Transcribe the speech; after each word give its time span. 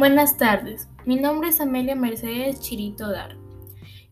Buenas 0.00 0.38
tardes, 0.38 0.88
mi 1.04 1.16
nombre 1.16 1.50
es 1.50 1.60
Amelia 1.60 1.94
Mercedes 1.94 2.58
Chirito 2.60 3.10
Dar 3.10 3.36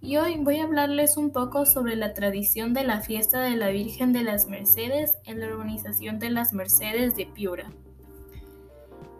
y 0.00 0.16
hoy 0.16 0.36
voy 0.36 0.58
a 0.58 0.64
hablarles 0.64 1.16
un 1.16 1.30
poco 1.30 1.64
sobre 1.64 1.94
la 1.94 2.12
tradición 2.12 2.74
de 2.74 2.82
la 2.82 3.02
fiesta 3.02 3.40
de 3.42 3.54
la 3.54 3.68
Virgen 3.68 4.12
de 4.12 4.24
las 4.24 4.48
Mercedes 4.48 5.16
en 5.26 5.38
la 5.38 5.46
organización 5.46 6.18
de 6.18 6.30
las 6.30 6.52
Mercedes 6.52 7.14
de 7.14 7.26
Piura. 7.26 7.70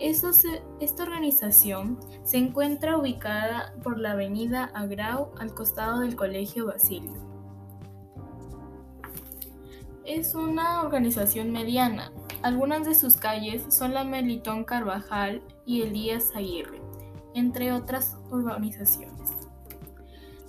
esta 0.00 1.02
organización 1.04 2.00
se 2.24 2.38
encuentra 2.38 2.98
ubicada 2.98 3.72
por 3.84 4.00
la 4.00 4.10
avenida 4.10 4.64
Agrau 4.74 5.34
al 5.38 5.54
costado 5.54 6.00
del 6.00 6.16
Colegio 6.16 6.66
Basilio. 6.66 7.14
Es 10.04 10.34
una 10.34 10.82
organización 10.82 11.52
mediana. 11.52 12.10
Algunas 12.42 12.86
de 12.86 12.94
sus 12.94 13.16
calles 13.16 13.64
son 13.70 13.94
la 13.94 14.04
Melitón 14.04 14.64
Carvajal 14.64 15.42
y 15.64 15.82
Elías 15.82 16.32
Aguirre, 16.34 16.80
entre 17.34 17.72
otras 17.72 18.16
urbanizaciones. 18.30 19.32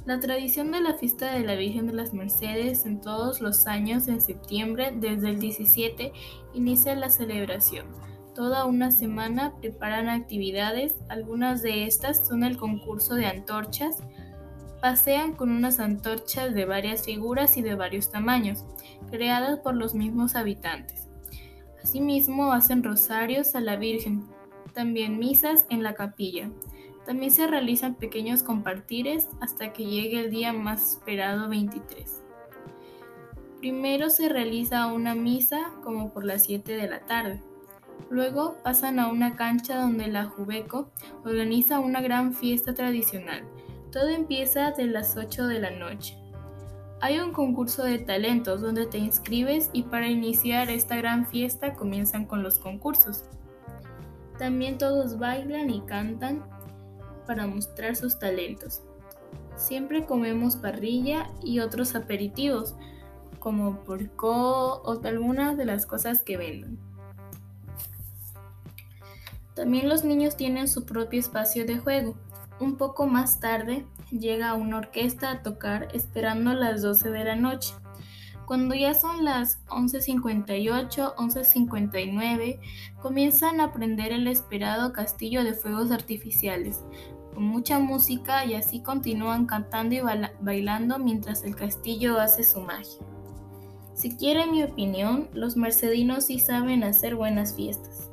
La 0.06 0.20
tradición 0.20 0.72
de 0.72 0.82
la 0.82 0.94
fiesta 0.94 1.34
de 1.34 1.44
la 1.44 1.56
Virgen 1.56 1.88
de 1.88 1.94
las 1.94 2.14
Mercedes 2.14 2.86
en 2.86 3.02
todos 3.02 3.42
los 3.42 3.68
años 3.68 4.08
en 4.08 4.22
septiembre, 4.22 4.94
desde 4.96 5.30
el 5.30 5.40
17, 5.40 6.14
inicia 6.54 6.96
la 6.96 7.10
celebración. 7.10 7.88
Toda 8.36 8.66
una 8.66 8.92
semana 8.92 9.56
preparan 9.60 10.08
actividades, 10.08 10.96
algunas 11.10 11.62
de 11.62 11.86
estas 11.86 12.28
son 12.28 12.44
el 12.44 12.58
concurso 12.58 13.16
de 13.16 13.26
antorchas, 13.26 13.98
pasean 14.82 15.34
con 15.34 15.50
unas 15.50 15.80
antorchas 15.80 16.54
de 16.54 16.66
varias 16.66 17.04
figuras 17.04 17.58
y 17.58 17.62
de 17.62 17.76
varios 17.76 18.12
tamaños, 18.12 18.64
creadas 19.10 19.60
por 19.60 19.76
los 19.76 19.96
mismos 19.96 20.36
habitantes. 20.36 21.07
Asimismo 21.88 22.52
hacen 22.52 22.84
rosarios 22.84 23.56
a 23.56 23.62
la 23.62 23.78
Virgen, 23.78 24.28
también 24.74 25.20
misas 25.20 25.66
en 25.70 25.84
la 25.84 25.94
capilla. 25.94 26.50
También 27.06 27.32
se 27.32 27.48
realizan 27.48 27.96
pequeños 27.96 28.44
compartires 28.44 29.30
hasta 29.40 29.72
que 29.72 29.86
llegue 29.86 30.20
el 30.20 30.30
día 30.30 30.52
más 30.52 30.96
esperado 30.96 31.48
23. 31.48 32.24
Primero 33.62 34.10
se 34.10 34.28
realiza 34.28 34.88
una 34.88 35.16
misa 35.16 35.72
como 35.82 36.12
por 36.12 36.26
las 36.26 36.44
7 36.44 36.76
de 36.76 36.90
la 36.90 37.00
tarde. 37.06 37.42
Luego 38.10 38.58
pasan 38.66 39.00
a 39.00 39.08
una 39.08 39.38
cancha 39.38 39.80
donde 39.80 40.08
la 40.08 40.26
Jubeco 40.26 40.92
organiza 41.24 41.80
una 41.80 42.02
gran 42.02 42.34
fiesta 42.34 42.74
tradicional. 42.74 43.46
Todo 43.94 44.10
empieza 44.10 44.72
de 44.72 44.88
las 44.88 45.16
8 45.16 45.48
de 45.48 45.60
la 45.60 45.72
noche. 45.72 46.18
Hay 47.00 47.20
un 47.20 47.32
concurso 47.32 47.84
de 47.84 48.00
talentos 48.00 48.62
donde 48.62 48.88
te 48.88 48.98
inscribes 48.98 49.70
y 49.72 49.84
para 49.84 50.08
iniciar 50.08 50.72
esta 50.72 50.96
gran 50.96 51.28
fiesta 51.28 51.74
comienzan 51.74 52.26
con 52.26 52.42
los 52.42 52.58
concursos. 52.58 53.24
También 54.40 54.80
todos 54.80 55.20
bailan 55.20 55.70
y 55.70 55.82
cantan 55.82 56.44
para 57.28 57.46
mostrar 57.46 57.96
sus 57.96 58.18
talentos. 58.18 58.82
Siempre 59.56 60.06
comemos 60.06 60.56
parrilla 60.56 61.30
y 61.44 61.60
otros 61.60 61.94
aperitivos, 61.94 62.76
como 63.40 63.84
porcó 63.84 64.82
o 64.84 65.00
algunas 65.04 65.56
de 65.56 65.66
las 65.66 65.86
cosas 65.86 66.24
que 66.24 66.38
venden. 66.38 66.80
También 69.54 69.88
los 69.90 70.04
niños 70.04 70.36
tienen 70.36 70.68
su 70.68 70.86
propio 70.86 71.20
espacio 71.20 71.66
de 71.66 71.78
juego. 71.78 72.16
Un 72.60 72.76
poco 72.76 73.06
más 73.06 73.40
tarde 73.40 73.86
llega 74.12 74.56
una 74.56 74.78
orquesta 74.78 75.32
a 75.32 75.44
tocar 75.44 75.90
esperando 75.94 76.54
las 76.54 76.82
12 76.82 77.12
de 77.12 77.24
la 77.24 77.36
noche. 77.36 77.74
Cuando 78.48 78.74
ya 78.74 78.94
son 78.94 79.26
las 79.26 79.64
11.58, 79.68 81.16
11.59, 81.16 82.60
comienzan 83.02 83.60
a 83.60 83.74
prender 83.74 84.12
el 84.14 84.26
esperado 84.28 84.94
castillo 84.94 85.44
de 85.44 85.54
fuegos 85.54 85.92
artificiales, 85.92 86.82
con 87.34 87.44
mucha 87.44 87.78
música 87.78 88.46
y 88.46 88.56
así 88.56 88.82
continúan 88.82 89.46
cantando 89.46 89.96
y 89.96 90.02
bailando 90.40 90.98
mientras 90.98 91.44
el 91.44 91.56
castillo 91.56 92.20
hace 92.20 92.44
su 92.44 92.62
magia. 92.62 93.02
Si 93.94 94.16
quieren 94.16 94.52
mi 94.52 94.64
opinión, 94.64 95.30
los 95.34 95.58
mercedinos 95.58 96.26
sí 96.26 96.40
saben 96.40 96.84
hacer 96.84 97.16
buenas 97.16 97.56
fiestas. 97.56 98.10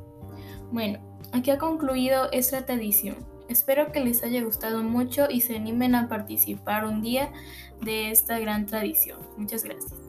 Bueno, 0.71 0.99
aquí 1.31 1.49
ha 1.49 1.57
concluido 1.57 2.29
esta 2.31 2.65
tradición. 2.65 3.24
Espero 3.55 3.93
que 3.93 4.01
les 4.01 4.21
haya 4.21 4.43
gustado 4.43 4.83
mucho 4.83 5.27
y 5.29 5.39
se 5.39 5.55
animen 5.55 5.95
a 5.95 6.09
participar 6.09 6.83
un 6.83 7.01
día 7.01 7.31
de 7.79 8.11
esta 8.11 8.37
gran 8.37 8.65
tradición. 8.65 9.17
Muchas 9.37 9.63
gracias. 9.63 10.04